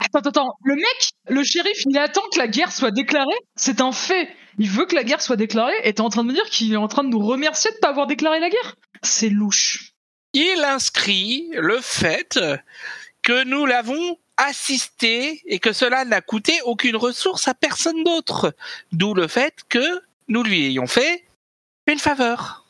Attends, 0.00 0.28
attends, 0.28 0.54
le 0.62 0.76
mec, 0.76 1.10
le 1.28 1.42
shérif, 1.42 1.82
il 1.86 1.98
attend 1.98 2.22
que 2.32 2.38
la 2.38 2.46
guerre 2.46 2.70
soit 2.70 2.92
déclarée. 2.92 3.38
C'est 3.56 3.80
un 3.80 3.92
fait. 3.92 4.28
Il 4.58 4.68
veut 4.68 4.86
que 4.86 4.94
la 4.94 5.04
guerre 5.04 5.22
soit 5.22 5.36
déclarée 5.36 5.74
et 5.84 5.94
t'es 5.94 6.00
en 6.00 6.08
train 6.08 6.24
de 6.24 6.28
me 6.28 6.34
dire 6.34 6.48
qu'il 6.50 6.72
est 6.72 6.76
en 6.76 6.88
train 6.88 7.04
de 7.04 7.08
nous 7.08 7.24
remercier 7.24 7.70
de 7.70 7.76
pas 7.76 7.90
avoir 7.90 8.06
déclaré 8.06 8.40
la 8.40 8.50
guerre 8.50 8.76
C'est 9.02 9.28
louche. 9.28 9.92
Il 10.34 10.64
inscrit 10.64 11.48
le 11.54 11.80
fait 11.80 12.38
que 13.22 13.44
nous 13.44 13.66
l'avons 13.66 14.18
assisté 14.36 15.42
et 15.46 15.58
que 15.58 15.72
cela 15.72 16.04
n'a 16.04 16.20
coûté 16.20 16.60
aucune 16.64 16.96
ressource 16.96 17.48
à 17.48 17.54
personne 17.54 18.04
d'autre. 18.04 18.54
D'où 18.92 19.14
le 19.14 19.26
fait 19.26 19.54
que 19.68 20.02
nous 20.28 20.42
lui 20.42 20.66
ayons 20.66 20.86
fait 20.86 21.24
une 21.86 21.98
faveur. 21.98 22.64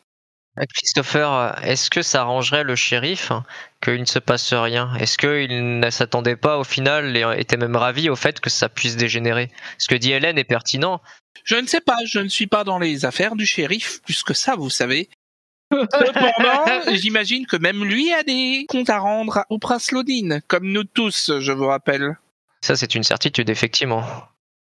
Euh, 0.59 0.65
Christopher, 0.75 1.59
est-ce 1.63 1.91
que 1.91 2.03
ça 2.03 2.23
arrangerait 2.23 2.65
le 2.65 2.75
shérif 2.75 3.31
hein, 3.31 3.45
qu'il 3.83 4.01
ne 4.01 4.07
se 4.07 4.19
passe 4.19 4.53
rien? 4.53 4.95
Est-ce 4.97 5.19
qu'il 5.19 5.81
ne 5.81 5.91
s'attendait 5.91 6.37
pas 6.37 6.59
au 6.59 6.65
final 6.65 7.17
et 7.17 7.25
était 7.41 7.57
même 7.57 7.77
ravi 7.77 8.09
au 8.09 8.17
fait 8.17 8.41
que 8.41 8.51
ça 8.51 8.69
puisse 8.69 8.97
dégénérer? 8.97 9.51
Ce 9.79 9.89
que 9.89 9.95
dit 9.95 10.13
Hélène 10.13 10.39
est 10.39 10.45
pertinent. 10.45 11.01
Je 11.45 11.57
ne 11.57 11.67
sais 11.67 11.81
pas, 11.81 11.97
je 12.05 12.19
ne 12.19 12.29
suis 12.29 12.47
pas 12.47 12.65
dans 12.65 12.79
les 12.79 13.05
affaires 13.05 13.37
du 13.37 13.47
shérif 13.47 14.01
plus 14.03 14.23
que 14.23 14.35
ça, 14.35 14.57
vous 14.57 14.71
savez. 14.71 15.09
Cependant, 15.73 16.95
j'imagine 16.95 17.47
que 17.47 17.57
même 17.57 17.85
lui 17.85 18.13
a 18.13 18.23
des 18.23 18.65
comptes 18.69 18.91
à 18.91 18.99
rendre 18.99 19.45
au 19.51 19.59
prince 19.59 19.93
Lodine, 19.93 20.41
comme 20.49 20.71
nous 20.71 20.85
tous, 20.85 21.33
je 21.39 21.53
vous 21.53 21.67
rappelle. 21.67 22.17
Ça, 22.63 22.75
c'est 22.75 22.95
une 22.95 23.03
certitude, 23.03 23.51
effectivement. 23.51 24.03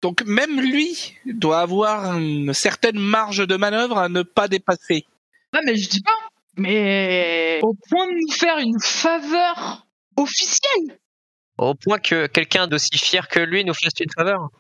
Donc 0.03 0.23
même 0.25 0.61
lui 0.61 1.17
doit 1.25 1.61
avoir 1.61 2.19
une 2.19 2.53
certaine 2.53 2.99
marge 2.99 3.47
de 3.47 3.57
manœuvre 3.57 3.99
à 3.99 4.09
ne 4.09 4.23
pas 4.23 4.49
dépasser. 4.49 5.07
Ouais, 5.55 5.61
mais 5.65 5.77
je 5.77 5.89
dis 5.89 6.03
pas. 6.03 6.19
Mais 6.57 7.61
au 7.63 7.75
point 7.75 8.07
de 8.07 8.13
nous 8.13 8.33
faire 8.33 8.59
une 8.59 8.81
faveur 8.81 9.87
officielle. 10.17 10.99
Au 11.59 11.75
point 11.75 11.99
que 11.99 12.27
quelqu'un 12.27 12.67
d'aussi 12.67 12.99
fier 12.99 13.29
que 13.29 13.41
lui 13.41 13.65
nous 13.65 13.75
fasse 13.75 13.99
une 14.01 14.11
faveur. 14.15 14.51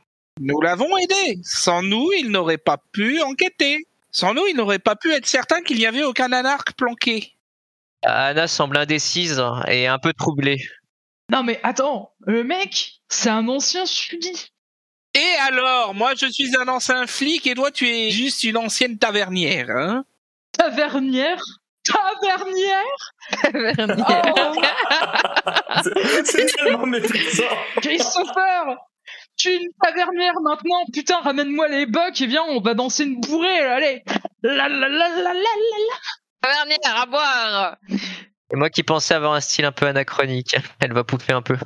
Nous 0.40 0.60
l'avons 0.60 0.96
aidé. 0.98 1.40
Sans 1.42 1.82
nous, 1.82 2.10
il 2.18 2.30
n'aurait 2.30 2.58
pas 2.58 2.78
pu 2.92 3.22
enquêter. 3.22 3.86
Sans 4.10 4.34
nous, 4.34 4.46
il 4.46 4.56
n'aurait 4.56 4.78
pas 4.78 4.96
pu 4.96 5.12
être 5.12 5.26
certain 5.26 5.62
qu'il 5.62 5.78
n'y 5.78 5.86
avait 5.86 6.04
aucun 6.04 6.32
anarque 6.32 6.72
planqué. 6.72 7.36
Anna 8.02 8.46
semble 8.46 8.76
indécise 8.76 9.42
et 9.68 9.86
un 9.86 9.98
peu 9.98 10.12
troublée. 10.12 10.58
Non 11.30 11.42
mais 11.42 11.58
attends, 11.64 12.12
le 12.20 12.44
mec, 12.44 13.00
c'est 13.08 13.30
un 13.30 13.48
ancien 13.48 13.84
sudi. 13.84 14.52
Et 15.14 15.34
alors, 15.48 15.92
moi 15.94 16.12
je 16.16 16.26
suis 16.26 16.56
un 16.56 16.68
ancien 16.68 17.06
flic 17.06 17.46
et 17.46 17.54
toi 17.54 17.70
tu 17.72 17.88
es 17.88 18.10
juste 18.10 18.44
une 18.44 18.58
ancienne 18.58 18.96
tavernière, 18.98 19.70
hein? 19.70 20.04
Tavernière? 20.52 21.40
Tavernière? 21.84 22.82
Oh, 23.44 24.54
C'est 26.24 26.46
tellement 26.46 26.86
méprisant. 26.86 27.44
Christopher 27.80 28.76
Tu 29.36 29.48
es 29.48 29.56
une 29.56 29.70
tavernière 29.82 30.34
maintenant 30.42 30.84
Putain, 30.92 31.20
ramène-moi 31.20 31.68
les 31.68 31.86
bocs 31.86 32.20
et 32.20 32.26
viens, 32.26 32.44
on 32.48 32.60
va 32.60 32.74
danser 32.74 33.04
une 33.04 33.20
bourrée, 33.20 33.60
allez 33.60 34.02
La 34.42 34.68
la 34.68 34.88
la 34.88 34.88
la 34.88 35.08
la 35.08 35.34
la 35.34 35.40
Tavernière 36.40 37.00
à 37.02 37.06
boire 37.06 37.76
Et 37.90 38.56
moi 38.56 38.70
qui 38.70 38.82
pensais 38.82 39.14
avoir 39.14 39.32
un 39.34 39.40
style 39.40 39.64
un 39.64 39.72
peu 39.72 39.86
anachronique. 39.86 40.56
Elle 40.80 40.92
va 40.92 41.04
pouffer 41.04 41.32
un 41.32 41.42
peu. 41.42 41.56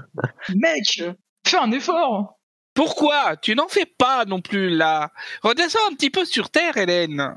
Mec 0.54 1.02
Fais 1.46 1.58
un 1.58 1.70
effort 1.70 2.38
Pourquoi? 2.74 3.36
Tu 3.36 3.54
n'en 3.54 3.68
fais 3.68 3.86
pas 3.86 4.24
non 4.24 4.40
plus 4.40 4.70
là. 4.70 5.10
Redescends 5.42 5.90
un 5.90 5.94
petit 5.94 6.10
peu 6.10 6.24
sur 6.24 6.50
terre, 6.50 6.76
Hélène. 6.76 7.36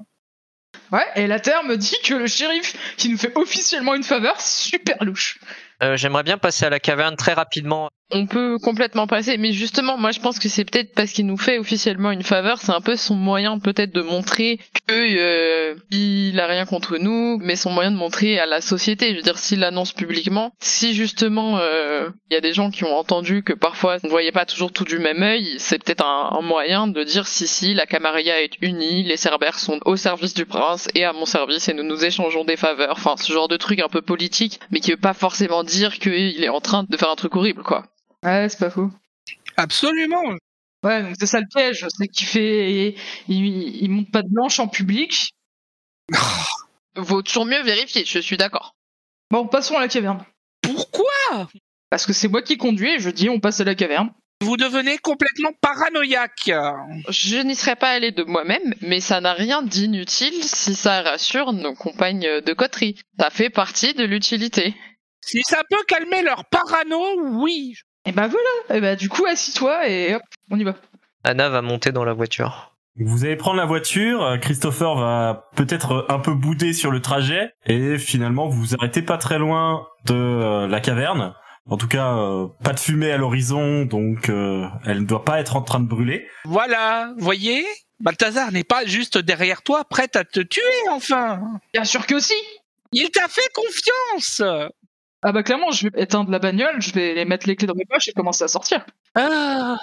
Ouais, 0.92 1.06
et 1.16 1.28
la 1.28 1.40
Terre 1.40 1.64
me 1.64 1.76
dit 1.76 1.96
que 2.04 2.14
le 2.14 2.28
shérif 2.28 2.96
qui 2.98 3.10
nous 3.10 3.18
fait 3.18 3.36
officiellement 3.36 3.96
une 3.96 4.04
faveur, 4.04 4.40
c'est 4.40 4.70
super 4.72 5.04
louche. 5.04 5.40
Euh, 5.82 5.98
J'aimerais 5.98 6.24
bien 6.24 6.38
passer 6.38 6.66
à 6.66 6.70
la 6.70 6.80
caverne 6.80 7.16
très 7.16 7.34
rapidement. 7.34 7.90
On 8.16 8.28
peut 8.28 8.60
complètement 8.60 9.08
passer, 9.08 9.38
mais 9.38 9.54
justement, 9.54 9.98
moi 9.98 10.12
je 10.12 10.20
pense 10.20 10.38
que 10.38 10.48
c'est 10.48 10.66
peut-être 10.66 10.94
parce 10.94 11.12
qu'il 11.12 11.26
nous 11.26 11.38
fait 11.38 11.58
officiellement 11.58 12.12
une 12.12 12.22
faveur, 12.22 12.60
c'est 12.60 12.72
un 12.72 12.80
peu 12.80 12.96
son 12.96 13.16
moyen 13.16 13.58
peut-être 13.58 13.92
de 13.92 14.04
montrer 14.04 14.60
que 14.88 14.94
euh, 14.94 15.76
il 15.90 16.40
a 16.40 16.46
rien 16.46 16.68
contre 16.68 16.98
nous, 16.98 17.40
mais 17.42 17.56
son 17.56 17.72
moyen 17.72 17.90
de 17.90 17.96
montrer 17.96 18.38
à 18.38 18.46
la 18.46 18.62
société. 18.62 19.10
Je 19.10 19.16
veux 19.16 19.22
dire, 19.24 19.40
s'il 19.40 19.62
l'annonce 19.62 19.94
publiquement, 19.94 20.54
si 20.60 20.94
justement 20.94 21.58
euh, 21.58 22.10
il 22.30 22.36
y 22.36 22.38
a 22.38 22.42
des 22.42 22.54
gens 22.54 22.70
qui 22.70 22.84
ont 22.84 22.96
entendu 22.96 23.42
que 23.42 23.54
parfois 23.54 23.98
on 24.04 24.08
ne 24.08 24.12
voyait 24.12 24.32
pas 24.32 24.46
toujours 24.46 24.72
tout 24.72 24.86
du 24.86 25.00
même 25.00 25.24
œil, 25.24 25.56
c'est 25.58 25.84
peut-être 25.84 26.06
un, 26.06 26.42
moyen 26.42 26.86
de 26.86 27.04
dire 27.04 27.26
si 27.26 27.48
si 27.48 27.74
la 27.74 27.88
Camarilla 27.88 28.44
est 28.44 28.62
unie, 28.62 29.02
les 29.02 29.18
Cerbères 29.18 29.58
sont 29.58 29.80
au 29.86 29.96
service 29.96 30.36
du 30.36 30.46
prince 30.46 30.88
et 30.94 31.04
à 31.04 31.14
mon 31.14 31.26
service 31.26 31.68
et 31.68 31.74
nous 31.74 31.84
nous 31.84 32.06
échangeons 32.06 32.44
des 32.44 32.58
faveurs. 32.58 32.92
Enfin, 32.98 33.16
ce 33.18 33.34
genre 33.34 33.48
de 33.48 33.58
truc 33.58 33.80
un 33.80 33.90
peu 33.90 34.04
politique, 34.04 34.60
mais 34.70 34.82
qui 34.82 34.92
veut 34.92 34.98
pas 34.98 35.16
forcément 35.16 35.64
dire 35.64 35.98
qu'il 35.98 36.44
est 36.44 36.50
en 36.50 36.62
train 36.62 36.84
de 36.88 36.96
faire 36.98 37.10
un 37.10 37.16
truc 37.16 37.36
horrible, 37.36 37.64
quoi. 37.64 37.86
Ouais, 38.24 38.48
c'est 38.50 38.60
pas 38.60 38.70
faux. 38.70 38.90
Absolument. 39.58 40.36
Ouais, 40.84 41.02
donc 41.02 41.16
c'est 41.20 41.26
ça 41.26 41.40
le 41.40 41.48
piège, 41.48 41.86
c'est 41.98 42.08
qu'il 42.08 42.28
fait, 42.28 42.96
il, 43.28 43.84
il 43.84 43.90
monte 43.90 44.12
pas 44.12 44.22
de 44.22 44.30
blanche 44.30 44.60
en 44.60 44.68
public. 44.68 45.34
Vaut 46.96 47.22
toujours 47.22 47.46
mieux 47.46 47.62
vérifier, 47.64 48.04
je 48.06 48.20
suis 48.20 48.38
d'accord. 48.38 48.76
Bon, 49.32 49.48
passons 49.48 49.78
à 49.78 49.82
la 49.82 49.88
caverne. 49.88 50.26
Pourquoi? 50.62 51.50
Parce 51.90 52.06
que 52.06 52.14
c'est 52.14 52.28
moi 52.28 52.42
qui 52.42 52.58
conduis 52.58 52.96
et 52.96 53.00
je 53.00 53.10
dis 53.10 53.30
on 53.30 53.40
passe 53.40 53.62
à 53.62 53.64
la 53.64 53.76
caverne. 53.76 54.12
Vous 54.42 54.58
devenez 54.58 54.98
complètement 54.98 55.54
paranoïaque. 55.62 56.52
Je 57.08 57.38
n'y 57.38 57.56
serais 57.56 57.78
pas 57.78 57.92
allé 57.92 58.12
de 58.12 58.24
moi-même, 58.24 58.74
mais 58.82 59.00
ça 59.00 59.22
n'a 59.22 59.34
rien 59.34 59.62
d'inutile 59.62 60.44
si 60.44 60.76
ça 60.76 61.02
rassure 61.02 61.54
nos 61.54 61.74
compagnes 61.74 62.42
de 62.42 62.54
coterie. 62.54 63.00
Ça 63.18 63.30
fait 63.30 63.50
partie 63.50 63.94
de 63.94 64.04
l'utilité. 64.04 64.76
Si 65.22 65.42
ça 65.44 65.64
peut 65.70 65.84
calmer 65.88 66.22
leur 66.24 66.44
parano, 66.46 67.02
oui. 67.42 67.76
Et 68.06 68.12
bah 68.12 68.28
voilà, 68.28 68.78
et 68.78 68.82
bah 68.82 68.96
du 68.96 69.10
coup 69.10 69.26
assis-toi 69.26 69.88
et 69.88 70.16
hop, 70.16 70.22
on 70.52 70.60
y 70.60 70.64
va. 70.64 70.76
Anna 71.24 71.50
va 71.50 71.62
monter 71.62 71.92
dans 71.92 72.04
la 72.04 72.14
voiture. 72.14 72.74
Vous 73.00 73.26
allez 73.26 73.38
prendre 73.38 73.58
la 73.58 73.66
voiture, 73.66 74.38
Christopher 74.40 74.96
va 74.96 75.50
peut-être 75.56 76.06
un 76.10 76.20
peu 76.20 76.34
bouder 76.34 76.74
sur 76.74 76.92
le 76.92 77.02
trajet, 77.02 77.54
et 77.66 77.98
finalement 77.98 78.48
vous 78.48 78.62
vous 78.62 78.76
arrêtez 78.76 79.02
pas 79.02 79.18
très 79.18 79.40
loin 79.40 79.88
de 80.06 80.14
euh, 80.14 80.68
la 80.68 80.80
caverne. 80.80 81.34
En 81.66 81.78
tout 81.78 81.88
cas, 81.88 82.18
euh, 82.18 82.48
pas 82.64 82.74
de 82.74 82.80
fumée 82.80 83.12
à 83.12 83.18
l'horizon, 83.18 83.86
donc 83.86 84.30
euh, 84.30 84.68
elle 84.86 85.00
ne 85.02 85.06
doit 85.06 85.24
pas 85.24 85.40
être 85.40 85.56
en 85.56 85.62
train 85.62 85.80
de 85.80 85.88
brûler. 85.88 86.28
Voilà, 86.46 87.14
voyez 87.18 87.66
Balthazar 88.00 88.52
n'est 88.52 88.66
pas 88.66 88.86
juste 88.86 89.18
derrière 89.18 89.62
toi, 89.62 89.86
prête 89.86 90.16
à 90.16 90.26
te 90.26 90.42
tuer, 90.42 90.62
enfin. 90.92 91.40
Bien 91.74 91.86
sûr 91.86 92.06
que 92.06 92.20
si 92.20 92.36
Il 92.92 93.10
t'a 93.12 93.28
fait 93.30 93.50
confiance. 93.54 94.42
Ah 95.24 95.32
bah 95.32 95.42
clairement, 95.44 95.72
je 95.72 95.88
vais 95.88 96.02
éteindre 96.02 96.30
la 96.32 96.40
bagnole, 96.40 96.82
je 96.82 96.92
vais 96.94 97.14
les 97.16 97.26
mettre 97.26 97.48
les 97.48 97.56
clés 97.56 97.68
dans 97.68 97.76
mes 97.76 97.86
poches 97.86 98.08
et 98.10 98.12
commencer 98.14 98.44
à 98.44 98.48
sortir. 98.48 98.86
Ah, 99.16 99.78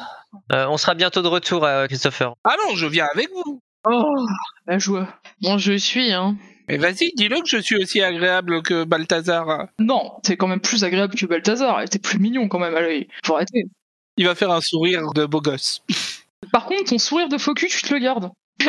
Euh, 0.53 0.67
on 0.69 0.77
sera 0.77 0.95
bientôt 0.95 1.23
de 1.23 1.29
retour, 1.29 1.65
euh, 1.65 1.87
Christopher. 1.87 2.35
ah 2.45 2.55
non, 2.67 2.77
je 2.77 2.87
viens 2.87 3.07
avec 3.15 3.31
vous. 3.33 3.61
Oh, 3.89 4.15
la 4.67 4.79
joie. 4.79 5.09
Bon, 5.41 5.57
je 5.59 5.73
suis, 5.79 6.13
hein. 6.13 6.37
Mais 6.69 6.77
vas-y, 6.77 7.11
dis-le 7.17 7.41
que 7.41 7.49
je 7.49 7.57
suis 7.59 7.77
aussi 7.83 8.01
agréable 8.03 8.63
que 8.63 8.85
Balthazar. 8.85 9.67
Non, 9.81 10.13
t'es 10.23 10.37
quand 10.37 10.47
même 10.47 10.61
plus 10.61 10.85
agréable 10.85 11.15
que 11.17 11.27
Balthazar, 11.27 11.83
t'es 11.89 11.99
plus 11.99 12.19
mignon 12.21 12.47
quand 12.49 12.59
même, 12.61 12.77
allez, 12.77 13.09
faut 13.25 13.35
arrêter. 13.35 13.65
Il 14.19 14.27
va 14.27 14.35
faire 14.35 14.51
un 14.53 14.61
sourire 14.61 15.13
de 15.15 15.25
beau 15.27 15.41
gosse. 15.41 15.83
Par 16.53 16.67
contre, 16.67 16.91
ton 16.91 16.99
sourire 16.99 17.29
de 17.29 17.39
faux 17.39 17.55
cul, 17.55 17.69
tu 17.69 17.83
te 17.83 17.93
le 17.95 18.01
gardes. 18.01 18.31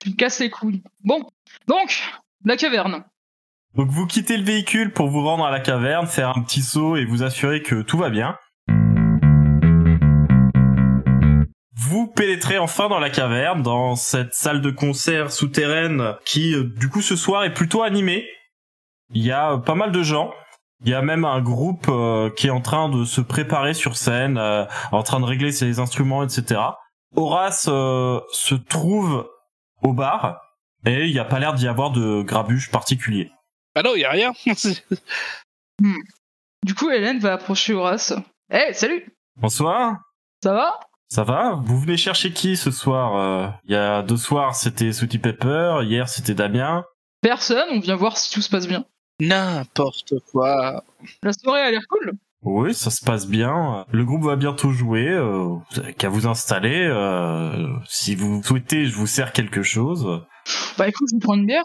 Tu 0.00 0.10
me 0.10 0.14
casses 0.16 0.40
les 0.40 0.50
couilles. 0.50 0.82
Bon, 1.02 1.22
donc, 1.68 2.02
la 2.44 2.56
caverne. 2.56 3.04
Donc 3.74 3.88
vous 3.88 4.06
quittez 4.06 4.36
le 4.36 4.44
véhicule 4.44 4.92
pour 4.92 5.08
vous 5.08 5.24
rendre 5.24 5.44
à 5.44 5.50
la 5.50 5.58
caverne, 5.58 6.06
faire 6.06 6.28
un 6.28 6.42
petit 6.42 6.62
saut 6.62 6.94
et 6.94 7.04
vous 7.04 7.24
assurer 7.24 7.60
que 7.60 7.82
tout 7.82 7.98
va 7.98 8.08
bien. 8.08 8.38
Vous 11.76 12.06
pénétrez 12.06 12.56
enfin 12.58 12.88
dans 12.88 13.00
la 13.00 13.10
caverne, 13.10 13.62
dans 13.62 13.96
cette 13.96 14.32
salle 14.32 14.60
de 14.60 14.70
concert 14.70 15.32
souterraine 15.32 16.14
qui, 16.24 16.54
euh, 16.54 16.64
du 16.76 16.88
coup, 16.88 17.02
ce 17.02 17.16
soir 17.16 17.42
est 17.42 17.52
plutôt 17.52 17.82
animée. 17.82 18.28
Il 19.12 19.24
y 19.24 19.32
a 19.32 19.54
euh, 19.54 19.56
pas 19.58 19.74
mal 19.74 19.90
de 19.90 20.02
gens. 20.04 20.32
Il 20.84 20.90
y 20.90 20.94
a 20.94 21.02
même 21.02 21.24
un 21.24 21.40
groupe 21.40 21.86
euh, 21.88 22.30
qui 22.30 22.46
est 22.46 22.50
en 22.50 22.60
train 22.60 22.88
de 22.88 23.04
se 23.04 23.20
préparer 23.20 23.74
sur 23.74 23.96
scène, 23.96 24.38
en 24.38 25.02
train 25.02 25.18
de 25.18 25.24
régler 25.24 25.50
ses 25.50 25.80
instruments, 25.80 26.22
etc. 26.22 26.60
Horace 27.16 27.64
se 27.64 28.54
trouve 28.54 29.28
au 29.82 29.92
bar, 29.92 30.40
Et 30.86 31.06
il 31.06 31.12
n'y 31.12 31.18
a 31.18 31.24
pas 31.24 31.38
l'air 31.38 31.54
d'y 31.54 31.66
avoir 31.66 31.90
de 31.90 32.22
grabuge 32.22 32.70
particulier. 32.70 33.30
Ah 33.74 33.82
non, 33.82 33.94
y 33.96 34.04
a 34.04 34.10
rien. 34.10 34.32
Du 36.64 36.74
coup, 36.74 36.90
Hélène 36.90 37.18
va 37.18 37.34
approcher 37.34 37.74
Horace. 37.74 38.14
Eh, 38.50 38.72
salut 38.72 39.04
Bonsoir. 39.36 39.96
Ça 40.42 40.54
va? 40.54 40.80
Ça 41.08 41.22
va? 41.24 41.60
Vous 41.64 41.78
venez 41.78 41.96
chercher 41.98 42.32
qui 42.32 42.56
ce 42.56 42.70
soir 42.70 43.16
Euh, 43.16 43.48
Il 43.64 43.72
y 43.72 43.76
a 43.76 44.02
deux 44.02 44.16
soirs, 44.16 44.54
c'était 44.54 44.92
Sooty 44.92 45.18
Pepper. 45.18 45.80
Hier, 45.82 46.08
c'était 46.08 46.34
Damien. 46.34 46.84
Personne, 47.20 47.66
on 47.70 47.80
vient 47.80 47.96
voir 47.96 48.16
si 48.16 48.32
tout 48.32 48.40
se 48.40 48.48
passe 48.48 48.66
bien. 48.66 48.84
N'importe 49.20 50.14
quoi. 50.30 50.84
La 51.22 51.32
soirée 51.32 51.60
a 51.62 51.70
l'air 51.70 51.82
cool. 51.88 52.12
Oui, 52.42 52.74
ça 52.74 52.90
se 52.90 53.04
passe 53.04 53.26
bien. 53.26 53.84
Le 53.90 54.04
groupe 54.04 54.24
va 54.24 54.36
bientôt 54.36 54.70
jouer. 54.70 55.08
Euh, 55.08 55.56
vous 55.70 55.80
avez 55.80 55.92
qu'à 55.94 56.08
vous 56.08 56.26
installer. 56.26 56.86
Euh, 56.86 57.68
si 57.88 58.14
vous 58.14 58.42
souhaitez, 58.42 58.86
je 58.86 58.94
vous 58.94 59.06
sers 59.06 59.32
quelque 59.32 59.62
chose. 59.62 60.22
Bah 60.78 60.88
écoute, 60.88 61.08
je 61.10 61.16
vais 61.16 61.20
prendre 61.20 61.40
une 61.40 61.46
bière. 61.46 61.64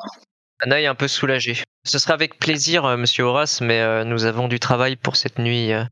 Anna 0.61 0.81
est 0.81 0.87
un 0.87 0.95
peu 0.95 1.07
soulagé. 1.07 1.63
Ce 1.89 1.97
sera 1.97 2.13
avec 2.13 2.37
plaisir, 2.37 2.85
euh, 2.85 2.97
monsieur 2.97 3.23
Horace, 3.23 3.61
mais 3.61 3.79
euh, 3.81 4.03
nous 4.03 4.25
avons 4.25 4.47
du 4.47 4.59
travail 4.59 4.95
pour 4.95 5.15
cette 5.15 5.39
nuit. 5.39 5.73
euh. 5.73 5.83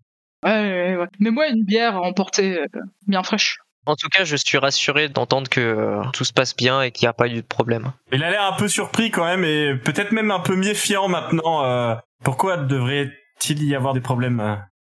Ouais, 0.44 0.52
ouais, 0.52 0.96
ouais. 0.98 1.08
Mets-moi 1.20 1.48
une 1.48 1.64
bière 1.66 1.96
à 1.96 2.02
emporter, 2.02 2.60
euh, 2.62 2.66
bien 3.08 3.24
fraîche. 3.24 3.58
En 3.88 3.96
tout 3.96 4.08
cas, 4.10 4.24
je 4.24 4.36
suis 4.36 4.58
rassuré 4.60 5.10
d'entendre 5.10 5.50
que 5.50 5.60
euh, 5.62 6.02
tout 6.14 6.24
se 6.24 6.34
passe 6.34 6.56
bien 6.56 6.82
et 6.84 6.92
qu'il 6.92 7.06
n'y 7.06 7.10
a 7.10 7.14
pas 7.14 7.28
eu 7.28 7.36
de 7.36 7.42
problème. 7.42 7.94
Il 8.12 8.22
a 8.24 8.30
l'air 8.30 8.44
un 8.44 8.56
peu 8.58 8.68
surpris 8.68 9.10
quand 9.10 9.26
même 9.26 9.44
et 9.44 9.76
peut-être 9.76 10.12
même 10.12 10.30
un 10.30 10.40
peu 10.42 10.56
méfiant 10.56 11.08
maintenant. 11.08 11.64
Euh, 11.64 11.96
pourquoi 12.24 12.58
devrait-il 12.58 13.64
y 13.64 13.74
avoir 13.76 13.94
des 13.94 14.02
problèmes 14.02 14.40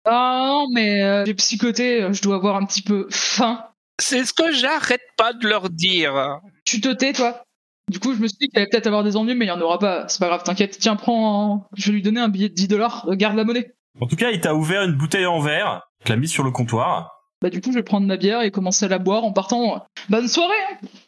Ah 0.05 0.45
non, 0.49 0.67
mais 0.75 1.03
euh, 1.03 1.25
j'ai 1.25 1.35
psychoté, 1.35 2.07
je 2.13 2.21
dois 2.23 2.37
avoir 2.37 2.57
un 2.57 2.67
petit 2.67 2.83
peu 2.83 3.07
faim. 3.11 3.65
C'est 4.01 4.25
ce 4.25 4.33
que 4.35 4.53
j'arrête 4.53 5.03
pas 5.17 5.33
de 5.33 5.49
leur 5.49 5.71
dire. 5.71 6.39
Tu 6.67 6.81
te 6.81 6.89
tais, 6.93 7.13
toi? 7.13 7.43
Du 7.89 8.01
coup, 8.01 8.15
je 8.15 8.21
me 8.21 8.29
suis 8.29 8.37
dit 8.39 8.49
qu'il 8.49 8.59
allait 8.59 8.69
peut-être 8.71 8.87
avoir 8.87 9.03
des 9.03 9.17
ennuis, 9.17 9.35
mais 9.35 9.47
il 9.47 9.49
y 9.49 9.53
en 9.53 9.61
aura 9.61 9.79
pas. 9.79 10.07
C'est 10.09 10.21
pas 10.21 10.27
grave, 10.27 10.43
t'inquiète. 10.45 10.79
Tiens, 10.79 10.97
prends. 10.97 11.67
Je 11.77 11.87
vais 11.87 11.93
lui 11.93 12.03
donner 12.03 12.21
un 12.21 12.29
billet 12.29 12.49
de 12.49 12.55
10 12.55 12.69
dollars. 12.69 13.07
Garde 13.13 13.37
la 13.37 13.45
monnaie. 13.45 13.73
En 14.01 14.07
tout 14.07 14.17
cas, 14.17 14.31
il 14.31 14.41
t'a 14.41 14.55
ouvert 14.55 14.83
une 14.85 14.93
bouteille 14.93 15.27
en 15.27 15.41
verre, 15.41 15.89
tu 16.05 16.13
l'as 16.13 16.17
mise 16.17 16.31
sur 16.31 16.45
le 16.45 16.51
comptoir. 16.51 17.25
Bah, 17.41 17.51
du 17.51 17.61
coup, 17.61 17.71
je 17.73 17.77
vais 17.77 17.83
prendre 17.83 18.07
ma 18.07 18.17
bière 18.17 18.43
et 18.43 18.51
commencer 18.51 18.85
à 18.85 18.89
la 18.89 18.99
boire 18.99 19.25
en 19.25 19.33
partant. 19.33 19.85
Bonne 20.09 20.29
soirée. 20.29 20.55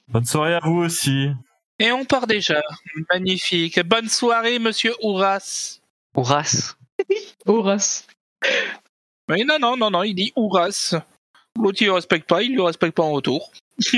Bonne 0.08 0.24
soirée 0.24 0.54
à 0.54 0.60
vous 0.64 0.78
aussi. 0.78 1.28
Et 1.78 1.92
on 1.92 2.04
part 2.04 2.26
déjà. 2.26 2.60
Magnifique. 3.12 3.80
Bonne 3.86 4.08
soirée, 4.08 4.58
monsieur 4.58 4.94
Horace. 5.02 5.80
Horace 6.14 6.76
Horace. 7.46 8.06
Mais 9.28 9.44
non, 9.44 9.58
non, 9.60 9.76
non, 9.76 9.90
non, 9.90 10.02
il 10.02 10.14
dit 10.14 10.32
Horace. 10.36 10.94
L'autre, 11.56 11.78
il 11.80 11.86
le 11.86 11.92
respecte 11.92 12.28
pas, 12.28 12.42
il 12.42 12.54
le 12.54 12.62
respecte 12.62 12.96
pas 12.96 13.02
en 13.02 13.12
retour. 13.12 13.52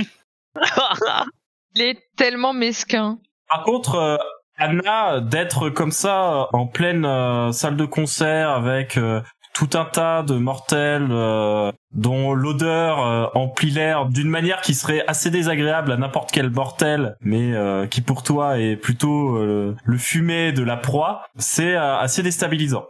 Il 1.74 1.82
est 1.82 1.98
tellement 2.16 2.52
mesquin. 2.52 3.18
Par 3.48 3.64
contre, 3.64 3.94
euh, 3.96 4.16
Anna, 4.56 5.20
d'être 5.20 5.70
comme 5.70 5.90
ça 5.90 6.32
euh, 6.32 6.44
en 6.52 6.66
pleine 6.66 7.04
euh, 7.04 7.52
salle 7.52 7.76
de 7.76 7.84
concert 7.84 8.50
avec 8.50 8.96
euh, 8.96 9.20
tout 9.54 9.70
un 9.74 9.84
tas 9.84 10.22
de 10.22 10.34
mortels 10.34 11.08
euh, 11.10 11.72
dont 11.92 12.32
l'odeur 12.32 13.06
euh, 13.06 13.26
emplit 13.34 13.70
l'air 13.70 14.06
d'une 14.06 14.28
manière 14.28 14.60
qui 14.60 14.74
serait 14.74 15.04
assez 15.06 15.30
désagréable 15.30 15.92
à 15.92 15.96
n'importe 15.96 16.30
quel 16.32 16.50
mortel, 16.50 17.16
mais 17.20 17.52
euh, 17.54 17.86
qui 17.86 18.00
pour 18.00 18.22
toi 18.22 18.58
est 18.58 18.76
plutôt 18.76 19.36
euh, 19.36 19.76
le 19.84 19.98
fumet 19.98 20.52
de 20.52 20.62
la 20.62 20.76
proie, 20.76 21.24
c'est 21.36 21.74
euh, 21.74 21.98
assez 21.98 22.22
déstabilisant. 22.22 22.86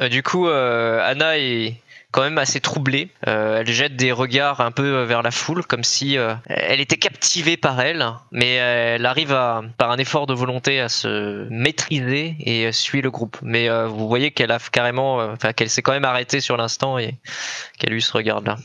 Euh, 0.00 0.08
du 0.08 0.22
coup, 0.22 0.48
euh, 0.48 1.00
Anna 1.02 1.38
est 1.38 1.80
quand 2.12 2.22
même 2.22 2.38
assez 2.38 2.60
troublée. 2.60 3.10
Euh, 3.26 3.60
elle 3.60 3.68
jette 3.68 3.96
des 3.96 4.12
regards 4.12 4.60
un 4.60 4.72
peu 4.72 4.96
euh, 4.96 5.04
vers 5.04 5.22
la 5.22 5.30
foule, 5.30 5.64
comme 5.64 5.84
si 5.84 6.18
euh, 6.18 6.34
elle 6.46 6.80
était 6.80 6.96
captivée 6.96 7.56
par 7.56 7.80
elle, 7.80 8.04
mais 8.32 8.54
elle 8.54 9.06
arrive 9.06 9.32
à, 9.32 9.62
par 9.78 9.90
un 9.90 9.98
effort 9.98 10.26
de 10.26 10.34
volonté 10.34 10.80
à 10.80 10.88
se 10.88 11.48
maîtriser 11.50 12.36
et 12.40 12.72
suit 12.72 13.02
le 13.02 13.10
groupe. 13.10 13.38
Mais 13.42 13.68
euh, 13.68 13.86
vous 13.86 14.08
voyez 14.08 14.30
qu'elle 14.32 14.50
a 14.50 14.58
carrément, 14.58 15.18
enfin 15.18 15.52
qu'elle 15.52 15.70
s'est 15.70 15.82
quand 15.82 15.92
même 15.92 16.04
arrêtée 16.04 16.40
sur 16.40 16.56
l'instant 16.56 16.98
et 16.98 17.14
qu'elle 17.78 17.92
lui 17.92 18.02
se 18.02 18.12
regarde 18.12 18.46
là. 18.46 18.56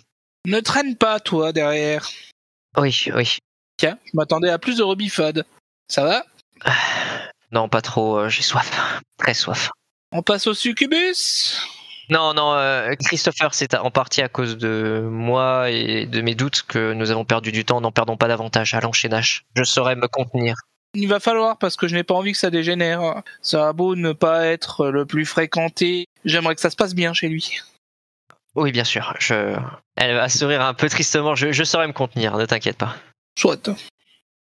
Ne 0.46 0.60
traîne 0.60 0.96
pas, 0.96 1.20
toi, 1.20 1.52
derrière. 1.52 2.08
Oui, 2.78 3.06
oui. 3.16 3.38
Tiens, 3.78 3.98
je 4.06 4.12
m'attendais 4.14 4.50
à 4.50 4.60
plus 4.60 4.78
de 4.78 4.84
rebifade. 4.84 5.46
Ça 5.88 6.04
va? 6.04 6.26
Non, 7.52 7.70
pas 7.70 7.82
trop. 7.82 8.28
J'ai 8.30 8.42
soif, 8.42 9.02
très 9.18 9.34
soif. 9.34 9.72
On 10.12 10.22
passe 10.22 10.48
au 10.48 10.54
succubus? 10.54 11.60
Non, 12.10 12.34
non, 12.34 12.54
euh, 12.54 12.94
Christopher, 13.04 13.54
c'est 13.54 13.76
en 13.76 13.92
partie 13.92 14.22
à 14.22 14.30
cause 14.30 14.58
de 14.58 15.08
moi 15.10 15.72
et 15.72 16.06
de 16.06 16.22
mes 16.22 16.36
doutes 16.36 16.64
que 16.68 16.94
nous 16.94 17.12
avons 17.12 17.26
perdu 17.26 17.52
du 17.52 17.66
temps. 17.66 17.82
N'en 17.82 17.92
perdons 17.92 18.18
pas 18.18 18.28
davantage. 18.28 18.74
Allons 18.74 18.92
chez 18.92 19.10
Nash. 19.10 19.46
Je 19.56 19.64
saurai 19.64 19.96
me 19.96 20.08
contenir. 20.08 20.56
Il 20.94 21.10
va 21.10 21.20
falloir 21.20 21.58
parce 21.58 21.76
que 21.76 21.88
je 21.88 21.96
n'ai 21.96 22.04
pas 22.04 22.14
envie 22.14 22.32
que 22.32 22.38
ça 22.38 22.50
dégénère. 22.50 23.22
Ça 23.42 23.70
a 23.70 23.74
beau 23.74 23.96
ne 23.96 24.14
pas 24.14 24.46
être 24.46 24.88
le 24.88 25.06
plus 25.06 25.26
fréquenté, 25.26 26.06
j'aimerais 26.24 26.56
que 26.56 26.62
ça 26.62 26.70
se 26.70 26.78
passe 26.78 26.96
bien 26.96 27.14
chez 27.14 27.28
lui. 27.28 27.60
Oui, 28.56 28.72
bien 28.72 28.86
sûr. 28.86 29.14
Je... 29.20 29.58
Elle 29.98 30.16
va 30.16 30.30
sourire 30.30 30.62
un 30.62 30.74
peu 30.74 30.88
tristement. 30.88 31.36
Je, 31.36 31.52
je 31.52 31.64
saurai 31.66 31.88
me 31.88 31.94
contenir, 31.94 32.38
ne 32.38 32.46
t'inquiète 32.46 32.78
pas. 32.78 32.96
Soit. 33.38 33.70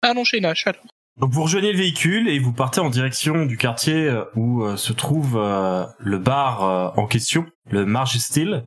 Allons 0.03 0.25
chez 0.25 0.41
Nash 0.41 0.67
alors. 0.67 0.85
Donc 1.21 1.31
vous 1.31 1.45
rejoignez 1.45 1.71
le 1.71 1.79
véhicule 1.79 2.29
et 2.29 2.41
vous 2.41 2.53
partez 2.53 2.81
en 2.81 2.91
direction 2.91 3.47
du 3.47 3.57
quartier 3.57 4.09
euh, 4.09 4.25
où 4.35 4.65
euh, 4.65 4.77
se 4.77 4.93
trouve 4.93 5.37
euh, 5.37 5.87
le 5.99 6.19
bar 6.19 6.95
en 6.99 7.07
question, 7.07 7.47
le 7.71 7.87
Marge 7.87 8.19
Still. 8.19 8.65